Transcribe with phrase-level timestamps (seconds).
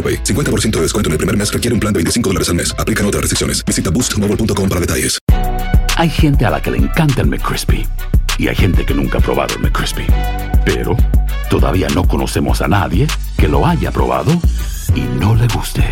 [0.00, 0.24] AroPay.
[0.24, 2.74] 50% de descuento en el primer mes requiere un plan de 25 dólares al mes.
[2.78, 3.62] Aplican otras restricciones.
[3.66, 5.18] Visita boostmobile.com para detalles.
[5.96, 7.86] Hay gente a la que le encanta el McCrispy
[8.38, 10.06] y hay gente que nunca ha probado el McCrispy.
[10.64, 10.96] Pero
[11.50, 14.32] todavía no conocemos a nadie que lo haya probado
[14.94, 15.84] y no le guste.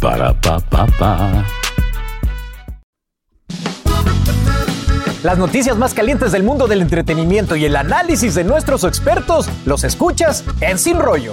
[0.00, 1.44] Para pa pa pa.
[5.24, 9.82] Las noticias más calientes del mundo del entretenimiento y el análisis de nuestros expertos los
[9.82, 11.32] escuchas en Sin Rollo.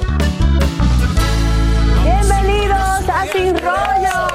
[3.22, 4.28] A Sin Rollo.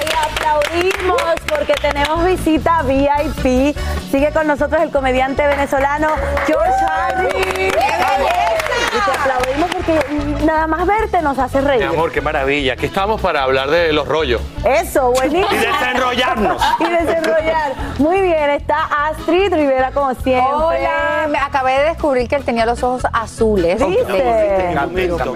[0.00, 3.76] Y aplaudimos porque tenemos visita VIP.
[4.12, 6.10] Sigue con nosotros el comediante venezolano
[6.46, 8.47] George Hardy.
[8.88, 11.84] Y te aplaudimos porque nada más verte nos hace Mi reír.
[11.84, 12.72] amor, qué maravilla.
[12.74, 14.40] Aquí estamos para hablar de los rollos.
[14.64, 15.46] Eso, buenísimo.
[15.52, 16.62] Y desenrollarnos.
[16.80, 17.72] y desenrollar.
[17.98, 20.52] Muy bien, está Astrid Rivera como siempre.
[20.52, 23.78] Hola, me acabé de descubrir que él tenía los ojos azules.
[23.86, 24.06] ¿Viste?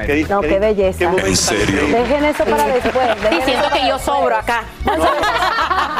[0.07, 0.33] ¿qué dice?
[0.33, 1.05] No, qué belleza.
[1.05, 1.83] ¿En serio?
[1.89, 3.07] Dejen eso para después.
[3.49, 4.63] eso que yo sobro acá.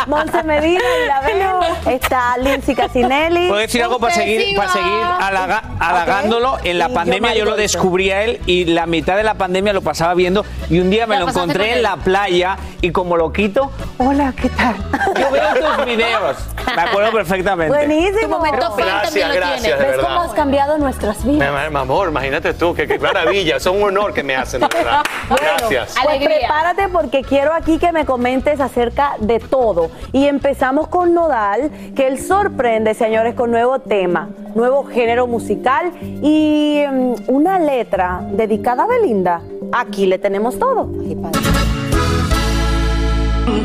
[0.07, 1.61] Monse Medina, y la veo.
[1.87, 3.49] Está Lindsay Casinelli.
[3.49, 6.59] ¿Puedo decir algo para seguir, para seguir halaga- halagándolo?
[6.65, 9.35] En la Y yo, pandemia yo lo descubrí a él y la mitad de la
[9.35, 12.57] pandemia lo pasaba viendo y un día me ¿La lo encontré con en la playa
[12.81, 14.77] y como lo quito, hola, ¿qué tal?
[15.19, 16.37] Yo veo tus videos.
[16.77, 17.75] Me acuerdo perfectamente.
[17.77, 18.21] Buenísimo.
[18.23, 19.77] Tu momento Gracias, también lo gracias, tiene.
[19.77, 20.09] de ¿Ves verdad.
[20.09, 21.49] cómo has cambiado nuestras vidas?
[21.49, 23.57] amor, mi amor, imagínate tú, qué, qué maravilla.
[23.57, 25.03] Es un honor que me hacen, de verdad.
[25.29, 25.95] Gracias.
[25.95, 26.39] Pues Alegría.
[26.41, 29.91] prepárate porque quiero aquí que me comentes acerca de todo.
[30.13, 36.83] Y empezamos con Nodal, que él sorprende, señores, con nuevo tema, nuevo género musical y
[36.91, 39.41] mm, una letra dedicada a Belinda.
[39.73, 40.91] Aquí le tenemos todo.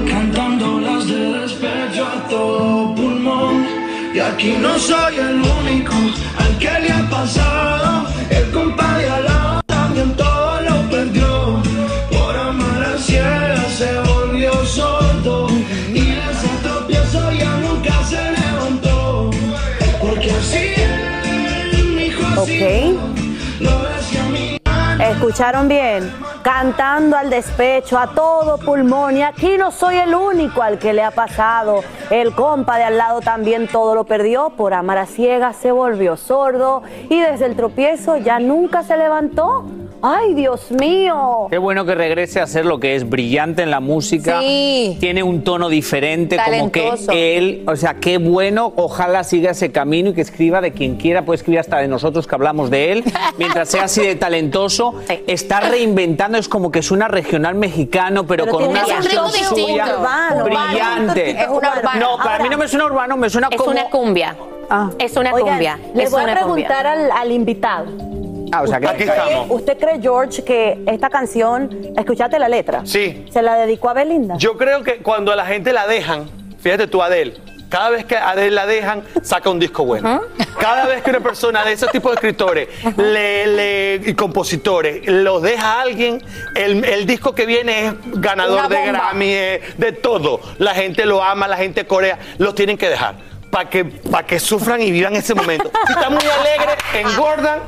[0.09, 3.65] Cantando las de despecho a todo pulmón.
[4.13, 5.93] Y aquí no soy el único
[6.39, 8.16] al que le ha pasado.
[25.09, 26.11] ¿Escucharon bien?
[26.43, 29.15] Cantando al despecho, a todo pulmón.
[29.15, 31.81] Y aquí no soy el único al que le ha pasado.
[32.09, 34.49] El compa de al lado también todo lo perdió.
[34.49, 36.83] Por amar a ciegas se volvió sordo.
[37.09, 39.63] Y desde el tropiezo ya nunca se levantó.
[40.01, 41.47] ¡Ay, Dios mío!
[41.49, 44.39] Qué bueno que regrese a ser lo que es brillante en la música.
[44.41, 44.95] Sí.
[44.99, 48.73] Tiene un tono diferente, como que él, o sea, qué bueno.
[48.75, 51.23] Ojalá siga ese camino y que escriba de quien quiera.
[51.25, 53.03] Puede escribir hasta de nosotros que hablamos de él.
[53.37, 55.23] Mientras sea así de talentoso, Sí.
[55.27, 56.37] está reinventando.
[56.37, 59.55] Es como que suena regional mexicano, pero, Pero con una un ritmo versión distinto.
[59.67, 61.31] suya Urbano, brillante.
[61.31, 61.99] Es una urbana.
[61.99, 63.71] No, para Ahora- mí no me suena urbano, me suena Es como.
[63.71, 64.35] una cumbia.
[64.69, 64.89] Ah.
[64.99, 65.79] Es una Oigan, cumbia.
[65.95, 67.85] Le es voy a una preguntar al, al invitado.
[68.51, 69.47] Ah, o sea, que Aquí estamos.
[69.49, 72.81] ¿Usted cree, George, que esta canción, escuchaste la letra?
[72.85, 73.25] Sí.
[73.31, 74.35] ¿Se la dedicó a Belinda?
[74.37, 77.33] Yo creo que cuando a la gente la dejan, fíjate tú, Adele,
[77.69, 80.21] cada vez que a Adele la dejan, saca un disco bueno.
[80.57, 85.41] Cada vez que una persona de ese tipo de escritores le, le- y compositores los
[85.41, 86.23] deja a alguien,
[86.55, 88.85] el, el disco que viene es ganador de.
[88.87, 90.39] Grammy, eh, de todo.
[90.59, 93.15] La gente lo ama, la gente corea, los tienen que dejar.
[93.57, 95.71] Para que, pa' que sufran y vivan ese momento.
[95.87, 97.61] Si están muy alegres, engordan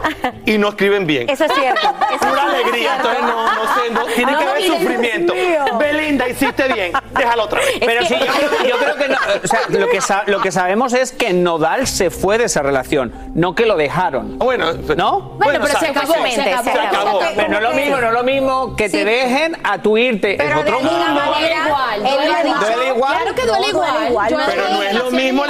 [0.45, 1.27] y no escriben bien.
[1.27, 1.81] Eso es cierto.
[1.81, 3.09] Eso es Pura alegría, cierto.
[3.11, 5.33] entonces no, no sé, no- tiene No, que haber sufrimiento.
[5.79, 7.69] Belinda, hiciste bien, déjalo otra vez.
[7.83, 9.99] Pero sí, yo creo, yo creo que no, o sea, lo que,
[10.31, 14.37] lo que sabemos es que Nodal se fue de esa relación, no que lo dejaron.
[14.37, 15.21] Bueno, ¿No?
[15.39, 17.19] Bueno, pero se acabó, se se acabó.
[17.35, 20.33] Pero no es lo mismo, no es lo mismo que te dejen a tu irte.
[20.33, 20.99] es Pero otro de mundo.
[21.15, 23.17] manera, igual, duele dicho- ¿Duele igual?
[23.17, 24.07] Claro que duele igual.
[24.09, 25.45] igual, Pero no es lo mismo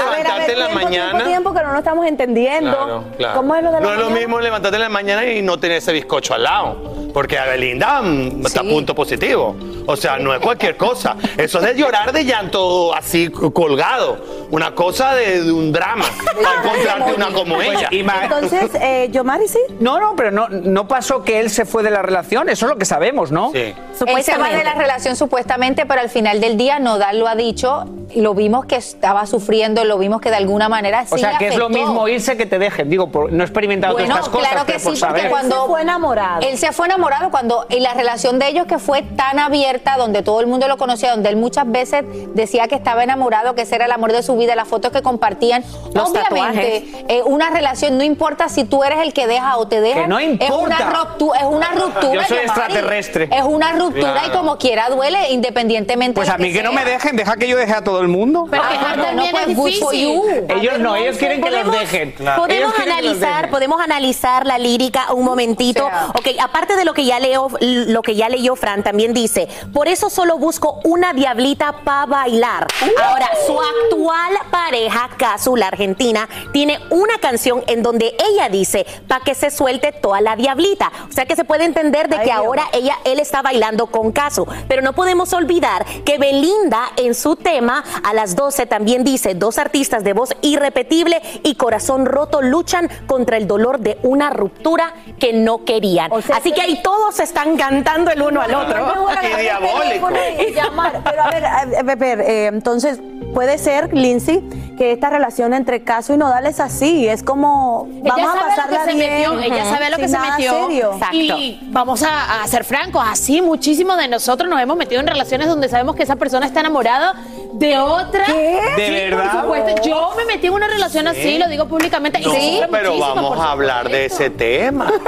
[0.48, 1.10] levantarte en la tiempo, mañana.
[1.12, 2.72] Tiempo, tiempo, que no nos estamos entendiendo.
[2.72, 3.38] Claro, claro.
[3.38, 4.20] ¿Cómo es lo de la no es lo mañana?
[4.20, 7.09] mismo levantarte en la mañana y no tener ese bizcocho al lado.
[7.14, 9.56] Porque a Belinda mm, está a punto positivo.
[9.88, 11.16] O sea, no es cualquier cosa.
[11.38, 14.18] Eso es de llorar de llanto así colgado.
[14.52, 16.06] Una cosa de, de un drama.
[16.44, 17.90] Para encontrarte una como ella.
[17.92, 19.60] Entonces, eh, Yomari, sí.
[19.80, 22.72] No, no, pero no, no pasó que él se fue de la relación, eso es
[22.72, 23.52] lo que sabemos, ¿no?
[23.52, 23.74] Sí.
[24.08, 27.36] Él se va de la relación supuestamente, pero al final del día Nodal lo ha
[27.36, 27.86] dicho,
[28.16, 31.38] lo vimos que estaba sufriendo, lo vimos que de alguna manera sí O sea, le
[31.38, 31.86] que es lo afectó.
[31.86, 32.90] mismo irse que te dejen.
[32.90, 35.30] Digo, por- no he experimentado Bueno, estas cosas, claro que pero sí, por porque saber.
[35.30, 36.42] cuando Él se fue enamorado.
[36.42, 40.22] Él se fue enamorado cuando y la relación de ellos que fue tan abierta, donde
[40.22, 42.04] todo el mundo lo conocía, donde él muchas veces
[42.34, 45.02] decía que estaba enamorado, que ese era el amor de su vida, las fotos que
[45.02, 45.64] compartían.
[45.94, 49.80] Los Obviamente, eh, una relación no importa si tú eres el que deja o te
[49.80, 50.02] deja.
[50.02, 52.14] Que no Es una ruptura, es una ruptura.
[52.14, 53.30] Yo soy extraterrestre.
[53.32, 56.16] Es una ruptura y como quiera duele, independientemente.
[56.16, 58.10] Pues de a mí que no me dejen, deja que yo deje a todo el
[58.10, 58.48] mundo.
[58.50, 60.24] Pero Ah, dejar no, también pues, es good for you.
[60.50, 62.12] Ellos no, ellos quieren que los dejen.
[62.12, 62.42] Claro.
[62.42, 63.50] Podemos analizar, dejen.
[63.52, 65.86] podemos analizar la lírica un momentito.
[65.86, 66.08] O sea.
[66.10, 69.88] ok, aparte de lo que ya leo, lo que ya leyó Fran, también dice, por
[69.88, 72.66] eso solo busco una diablita para bailar.
[73.04, 79.24] Ahora, su actual pareja, Casu, la argentina, tiene una canción en donde ella dice, para
[79.24, 80.92] que se suelte toda la diablita.
[81.08, 82.38] O sea que se puede entender de Ay, que Dios.
[82.44, 84.48] ahora ella, él está bailando con Casu.
[84.68, 89.60] Pero no podemos olvidar que Belinda en su tema a las 12 también dice, dos
[89.60, 95.34] artistas de voz irrepetible y corazón roto luchan contra el dolor de una ruptura que
[95.34, 96.12] no querían.
[96.12, 99.08] O sea Así que- ahí todos están cantando el uno al otro.
[99.22, 100.10] Qué diabólico.
[101.04, 103.00] Pero a ver, a ver, a ver, eh, entonces
[103.34, 104.42] puede ser, Lindsay,
[104.78, 107.08] que esta relación entre Caso y Nodal es así.
[107.08, 110.20] Es como vamos a sabe a lo pasarla que se ella sabe lo que se
[110.20, 110.52] metió.
[110.52, 111.00] serio.
[111.14, 115.48] Y vamos a, a ser francos, así muchísimos de nosotros nos hemos metido en relaciones
[115.48, 117.16] donde sabemos que esa persona está enamorada
[117.54, 118.26] de otra.
[118.26, 118.60] ¿Qué?
[118.78, 119.32] ¿De Sí, verdad?
[119.32, 122.20] Por supuesto, yo me metí en una relación así, lo digo públicamente.
[122.20, 124.92] No, sufre pero vamos a hablar de ese tema.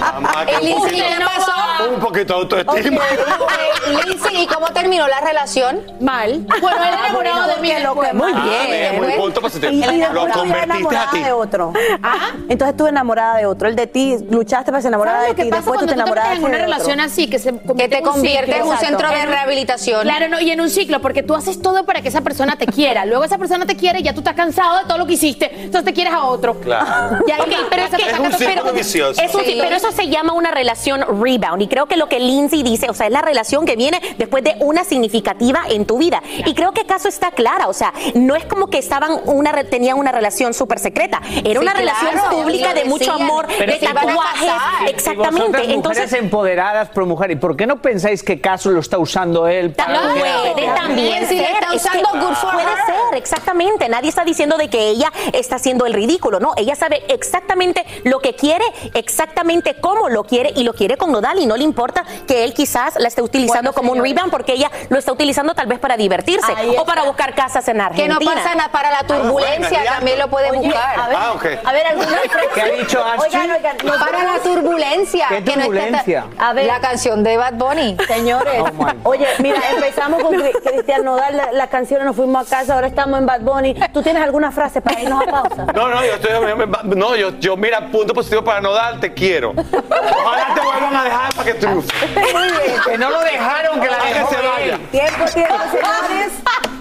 [0.00, 1.90] Vamos a que Y un Lindsay, poquito- ¿qué pasó?
[1.94, 3.00] Un poquito de autoestima.
[3.40, 5.80] Ok, Lindsay, ¿y cómo terminó la relación?
[6.00, 6.44] Mal.
[6.60, 7.72] Bueno, él enamorado de mí.
[7.82, 9.02] Lo que- muy Ah, bien.
[9.02, 9.72] muy punto positivo.
[10.12, 11.22] Lo convertiste enamorada a ti.
[11.22, 11.72] de otro.
[12.02, 12.28] ¿Ah?
[12.48, 13.68] Entonces tú enamorada de otro.
[13.68, 15.50] El de ti, luchaste para ser enamorada ¿Sabes de ti.
[15.50, 18.76] Después tú te enamoraste en una relación así que se Que te convierte en un
[18.78, 20.02] centro de rehabilitación.
[20.02, 22.66] Claro, no, y en un ciclo, porque tú haces todo para que esa persona te
[22.66, 23.04] quiera.
[23.04, 25.50] Luego esa persona te quiere y ya tú estás cansado de todo lo que hiciste.
[25.54, 26.54] Entonces te quieres a otro.
[26.60, 27.18] Claro.
[27.26, 29.20] Y pero es que- Es un pero- vicioso.
[29.20, 29.58] Sí, Sí.
[29.60, 31.60] pero eso se llama una relación rebound.
[31.62, 34.42] Y creo que lo que Lindsay dice, o sea, es la relación que viene después
[34.44, 36.22] de una significativa en tu vida.
[36.46, 39.64] Y creo que caso está clara, o sea, no es como que estaban una re-
[39.64, 41.20] tenían una relación súper secreta.
[41.44, 44.50] Era una relación pública de mucho amor, Pero de tatuajes.
[44.88, 45.40] Exactamente.
[45.40, 48.98] Vosotras, Entonces, mujeres empoderadas pro mujer, ¿y por qué no pensáis que Caso lo está
[48.98, 50.74] usando él para También puede hace?
[50.94, 52.78] También Si está Es que usando good for puede her.
[52.86, 53.88] ser, exactamente.
[53.88, 56.52] Nadie está diciendo de que ella está haciendo el ridículo, no.
[56.56, 61.38] Ella sabe exactamente lo que quiere, exactamente cómo lo quiere y lo quiere con Nodal
[61.38, 64.52] y no le importa que él quizás la esté utilizando Bueno, como un rebound porque
[64.54, 68.18] ella lo está utilizando tal vez para divertirse o para buscar casas en Que Argentina.
[68.18, 71.00] no pasa nada para la turbulencia, bueno, es también lo puede Oye, buscar.
[71.00, 71.46] a ver, Ah, ok.
[71.64, 72.08] a ver, alguna
[72.54, 73.26] ¿Qué ha dicho Archie?
[73.38, 75.26] Oigan, oigan, nos para la turbulencia.
[75.28, 76.26] ¿Qué que no está- turbulencia?
[76.38, 76.66] A ver.
[76.66, 77.96] La canción de Bad Bunny.
[78.06, 78.62] Señores,
[79.04, 82.74] Oh, oye, mira, empezamos con Cri- Cristian Nodal, la, la canción, nos fuimos a casa,
[82.74, 83.74] ahora estamos en Bad Bunny.
[83.92, 85.66] ¿Tú tienes alguna frase para irnos a pausa?
[85.72, 86.30] No, no, yo estoy.
[86.96, 89.50] No, yo, yo, mira, punto positivo para no dar, te quiero.
[89.50, 91.94] Ojalá te vuelvan a dejar para que triunfe.
[92.84, 94.78] Que no lo dejaron, que la dejó se vaya.
[94.90, 96.32] Tiempo, tiempo, señores.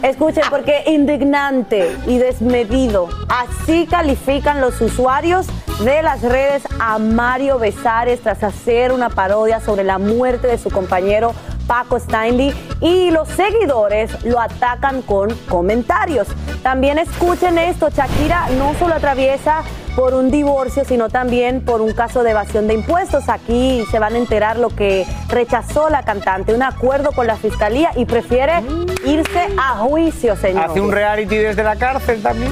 [0.01, 3.07] Escuchen, porque indignante y desmedido.
[3.29, 5.45] Así califican los usuarios
[5.83, 10.71] de las redes a Mario Besares tras hacer una parodia sobre la muerte de su
[10.71, 11.33] compañero
[11.71, 16.27] Paco Steinley y los seguidores lo atacan con comentarios.
[16.61, 19.63] También escuchen esto, Shakira no solo atraviesa
[19.95, 23.29] por un divorcio, sino también por un caso de evasión de impuestos.
[23.29, 27.91] Aquí se van a enterar lo que rechazó la cantante, un acuerdo con la fiscalía
[27.95, 28.63] y prefiere
[29.05, 30.71] irse a juicio, señor.
[30.71, 32.51] Hace un reality desde la cárcel también.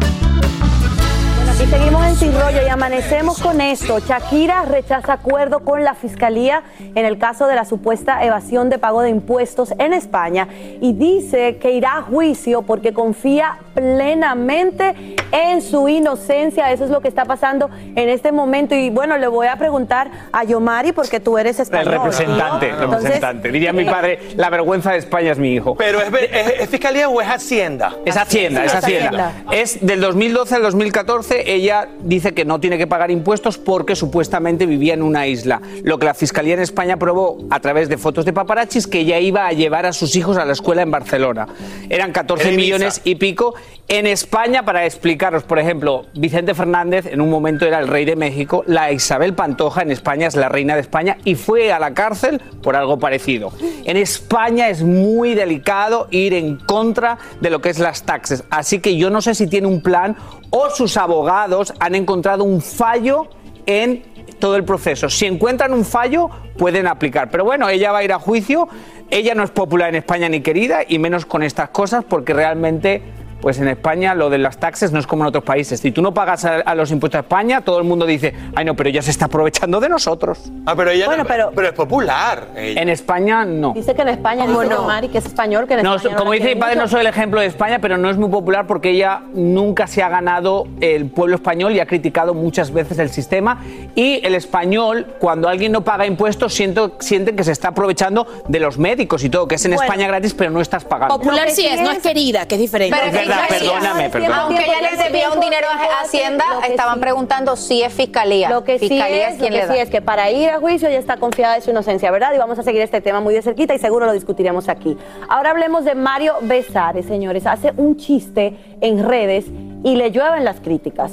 [1.61, 3.99] Y seguimos en Sin Rollo y amanecemos con esto.
[3.99, 6.63] Shakira rechaza acuerdo con la Fiscalía
[6.95, 10.47] en el caso de la supuesta evasión de pago de impuestos en España
[10.81, 14.95] y dice que irá a juicio porque confía plenamente
[15.31, 16.71] en su inocencia.
[16.71, 18.73] Eso es lo que está pasando en este momento.
[18.73, 21.93] Y bueno, le voy a preguntar a Yomari porque tú eres El español.
[21.93, 22.77] representante, ¿no?
[22.79, 23.51] representante.
[23.51, 25.75] Diría mi padre, la vergüenza de España es mi hijo.
[25.75, 27.95] Pero es, es- es fiscalía o es Hacienda.
[28.05, 29.31] Es Hacienda, es Hacienda.
[29.51, 34.65] Es del 2012 al 2014, ella dice que no tiene que pagar impuestos porque supuestamente
[34.65, 35.61] vivía en una isla.
[35.83, 39.19] Lo que la Fiscalía en España probó a través de fotos de paparachis que ella
[39.19, 41.47] iba a llevar a sus hijos a la escuela en Barcelona.
[41.89, 42.63] Eran 14 En Ibiza.
[42.65, 43.55] millones y pico.
[43.93, 48.15] En España, para explicaros, por ejemplo, Vicente Fernández en un momento era el rey de
[48.15, 51.93] México, la Isabel Pantoja en España es la reina de España y fue a la
[51.93, 53.51] cárcel por algo parecido.
[53.83, 58.79] En España es muy delicado ir en contra de lo que es las taxes, así
[58.79, 60.15] que yo no sé si tiene un plan
[60.51, 63.27] o sus abogados han encontrado un fallo
[63.65, 64.03] en
[64.39, 65.09] todo el proceso.
[65.09, 67.29] Si encuentran un fallo, pueden aplicar.
[67.29, 68.69] Pero bueno, ella va a ir a juicio.
[69.09, 73.01] Ella no es popular en España ni querida, y menos con estas cosas, porque realmente,
[73.41, 75.79] pues en España lo de las taxes no es como en otros países.
[75.79, 78.65] Si tú no pagas a, a los impuestos a España, todo el mundo dice, ay
[78.65, 80.51] no, pero ella se está aprovechando de nosotros.
[80.65, 82.47] Ah, pero ella Bueno, no- pero- pero es popular.
[82.55, 82.81] ella.
[82.81, 83.73] En España no.
[83.73, 84.81] Dice que en España ¿Cómo dice no?
[84.81, 86.81] Yomari que es español, que en No, España no como la dice mi padre, no
[86.83, 86.91] mucho.
[86.91, 90.09] soy el ejemplo de España, pero no es muy popular porque ella nunca se ha
[90.09, 93.63] ganado el pueblo español y ha criticado muchas veces el sistema.
[93.95, 98.59] Y el español, cuando alguien no paga impuestos, siento, sienten que se está aprovechando de
[98.59, 99.83] los médicos y todo, que es en Bueno.
[99.83, 101.17] España gratis, pero no estás pagando.
[101.17, 102.95] Popular sí es, no es- es querida, que es diferente.
[102.97, 104.41] Pero Es verdad, perdóname, perdóname.
[104.41, 108.49] Aunque ella les debía un dinero a Hacienda, estaban sí- preguntando si es fiscalía.
[108.49, 109.73] Lo que sí fiscalía es, lo quien que le da.
[109.73, 112.33] sí es que para ir a juicio ella está confiada de su inocencia, ¿verdad?
[112.33, 114.97] Y vamos a seguir este tema muy de cerquita y seguro lo discutiremos aquí.
[115.29, 117.45] Ahora hablemos de Mario Besares, señores.
[117.45, 119.45] Hace un chiste en redes
[119.83, 121.11] y le llueven las críticas.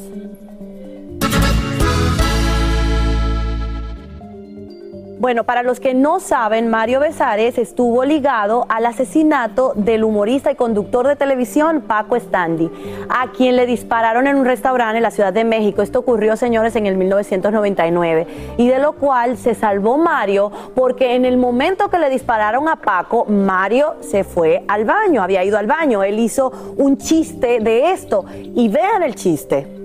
[5.20, 10.54] Bueno, para los que no saben, Mario Besares estuvo ligado al asesinato del humorista y
[10.54, 12.70] conductor de televisión Paco Standi,
[13.08, 15.82] a quien le dispararon en un restaurante en la Ciudad de México.
[15.82, 18.26] Esto ocurrió, señores, en el 1999,
[18.58, 22.76] y de lo cual se salvó Mario porque en el momento que le dispararon a
[22.76, 27.90] Paco, Mario se fue al baño, había ido al baño, él hizo un chiste de
[27.90, 29.77] esto, y vean el chiste.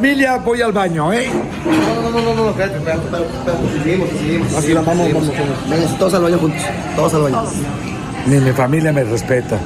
[0.00, 1.26] Familia, voy al baño, ¿eh?
[1.64, 4.54] No, no, no, no, no, espérate, espérate, espérate, espérate, seguimos, seguimos.
[4.54, 5.28] Así vamos, vamos.
[5.70, 6.62] Venga, todos al baño juntos,
[6.94, 7.42] todos al baño.
[8.26, 9.58] Ni mi familia me respeta.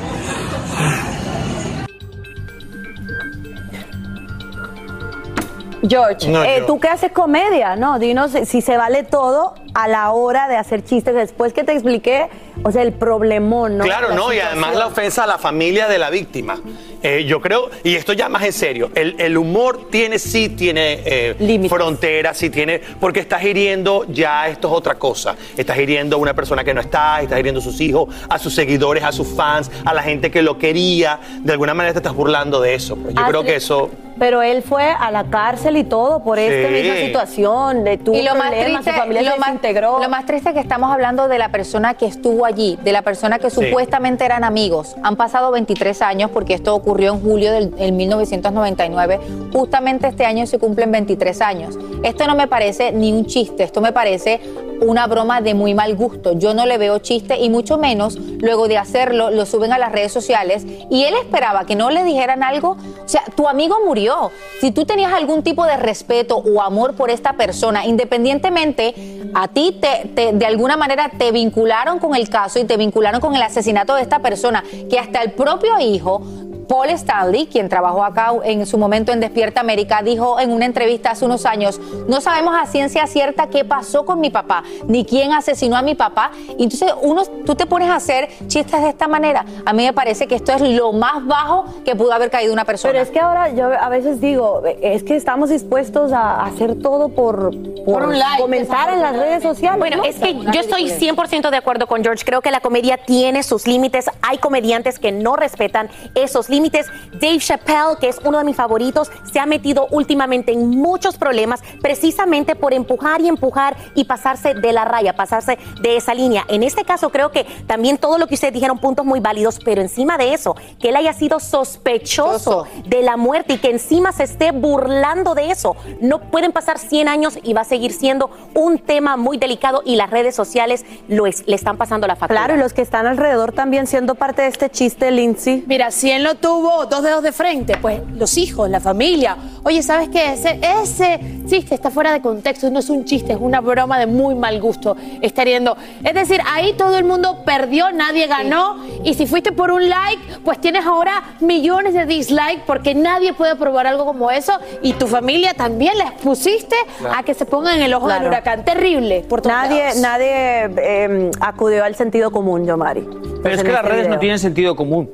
[5.88, 7.98] George, No, eh, tú que haces comedia, ¿no?
[7.98, 11.14] Dinos si se vale todo a la hora de hacer chistes.
[11.14, 12.28] Después que te expliqué,
[12.62, 13.84] o sea, el problemón, ¿no?
[13.84, 14.92] Claro, La no, y además la situación.
[14.92, 16.58] ofensa a la familia de la víctima.
[17.02, 21.00] Eh, yo creo, y esto ya más en serio, el, el humor tiene, sí tiene
[21.04, 25.34] eh, fronteras, sí tiene, porque estás hiriendo, ya esto es otra cosa.
[25.56, 28.54] Estás hiriendo a una persona que no está, estás hiriendo a sus hijos, a sus
[28.54, 31.18] seguidores, a sus fans, a la gente que lo quería.
[31.40, 32.96] De alguna manera te estás burlando de eso.
[32.96, 33.14] pues.
[33.14, 33.90] Yo creo que eso...
[34.18, 36.74] Pero él fue a la cárcel y todo por esta Sí.
[36.74, 37.84] misma situación.
[37.84, 39.98] De tuvo y lo más triste, su familia lo se más, desintegró.
[39.98, 43.00] lo más triste es que estamos hablando de la persona que estuvo allí, de la
[43.00, 43.64] persona que Sí.
[43.64, 44.94] supuestamente eran amigos.
[45.02, 49.20] Han pasado 23 años porque esto ocurrió en julio del en 1999.
[49.52, 51.78] Justamente este año se cumplen 23 años.
[52.02, 54.40] Esto no me parece ni un chiste, esto me parece
[54.80, 56.32] una broma de muy mal gusto.
[56.32, 59.92] Yo no le veo chiste y mucho menos luego de hacerlo lo suben a las
[59.92, 62.78] redes sociales y él esperaba que no le dijeran algo.
[63.04, 64.30] O sea, tu amigo murió.
[64.60, 68.94] Si tú tenías algún tipo de respeto o amor por esta persona, independientemente
[69.34, 73.34] a ti te- de alguna manera te vincularon con el caso y te vincularon con
[73.34, 76.22] el asesinato de esta persona, que hasta el propio hijo
[76.70, 81.10] Paul Stanley, quien trabajó acá en su momento en Despierta América, dijo en una entrevista
[81.10, 85.32] hace unos años, no sabemos a ciencia cierta qué pasó con mi papá, ni quién
[85.32, 86.30] asesinó a mi papá.
[86.56, 89.44] Y entonces uno, tú te pones a hacer chistes de esta manera.
[89.66, 92.64] A mí me parece que esto es lo más bajo que pudo haber caído una
[92.64, 92.92] persona.
[92.92, 97.08] Pero es que ahora yo a veces digo, es que estamos dispuestos a hacer todo
[97.08, 97.50] por,
[97.84, 99.76] por, un like, comentar en las redes sociales.
[99.80, 100.04] Bueno, ¿no?
[100.04, 101.16] es que yo estoy ridiculez.
[101.16, 102.24] 100% de acuerdo con George.
[102.24, 104.08] Creo que la comedia tiene sus límites.
[104.22, 106.86] Hay comediantes que no respetan esos límites límites.
[107.14, 111.60] Dave Chappelle, que es uno de mis favoritos, se ha metido últimamente en muchos problemas
[111.80, 116.44] precisamente por empujar y empujar y pasarse de la raya, pasarse de esa línea.
[116.48, 119.80] En este caso creo que también todo lo que ustedes dijeron, puntos muy válidos, pero
[119.80, 124.24] encima de eso, que él haya sido sospechoso de la muerte y que encima se
[124.24, 125.76] esté burlando de eso.
[126.00, 129.96] No pueden pasar 100 años y va a seguir siendo un tema muy delicado y
[129.96, 132.40] las redes sociales lo es- le están pasando la factura.
[132.40, 135.64] Claro, y los que están alrededor también siendo parte de este chiste, Lindsay.
[135.66, 136.49] Mira, si él no tuvo
[136.88, 139.36] dos dedos de frente, pues los hijos, la familia.
[139.62, 140.32] Oye, ¿sabes qué?
[140.32, 144.06] Ese, ese chiste está fuera de contexto, no es un chiste, es una broma de
[144.06, 144.96] muy mal gusto.
[145.20, 145.76] Está hiriendo.
[146.04, 148.76] Es decir, ahí todo el mundo perdió, nadie ganó.
[149.04, 153.54] Y si fuiste por un like, pues tienes ahora millones de dislikes porque nadie puede
[153.56, 154.52] probar algo como eso.
[154.82, 156.76] Y tu familia también la expusiste
[157.14, 158.28] a que se pongan en el ojo del Claro.
[158.28, 158.64] huracán.
[158.64, 159.20] Terrible.
[159.28, 159.96] Por todos Nadie, lados.
[160.00, 160.30] nadie
[160.78, 163.06] eh, acudió al sentido común, Yomari.
[163.42, 164.20] Pero es que las redes no video.
[164.20, 165.10] tienen sentido común.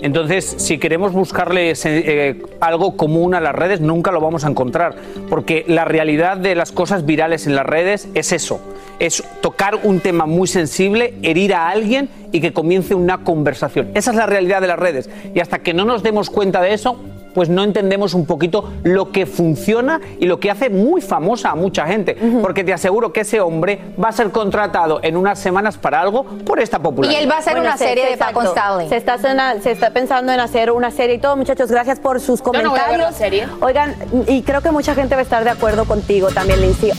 [0.00, 4.96] Entonces, si queremos buscarle eh, algo común a las redes, nunca lo vamos a encontrar.
[5.30, 8.60] Porque la realidad de las cosas virales en las redes es eso.
[8.98, 13.90] Es tocar un tema muy sensible, herir a alguien y que comience una conversación.
[13.94, 15.08] Esa es la realidad de las redes.
[15.34, 16.98] Y hasta que no nos demos cuenta de eso,
[17.34, 21.54] pues no entendemos un poquito lo que funciona y lo que hace muy famosa a
[21.54, 22.16] mucha gente.
[22.40, 26.24] Porque te aseguro que ese hombre va a ser contratado en unas semanas para algo
[26.46, 27.20] por esta popularidad.
[27.20, 28.42] Y él va a hacer Bueno, una se- serie se- de Paco.
[28.42, 28.88] Stanley.
[28.88, 31.70] Se está, se está pensando en hacer una serie y todo, muchachos.
[31.70, 33.10] Gracias por sus Yo no voy a ver comentarios.
[33.10, 33.46] la serie.
[33.60, 33.94] Oigan,
[34.28, 36.92] y creo que mucha gente va a estar de acuerdo contigo también, Lindsay.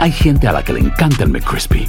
[0.00, 1.88] Hay gente a la que le encanta el McCrispy